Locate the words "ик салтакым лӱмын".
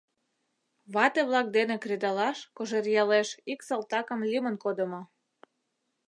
3.51-4.55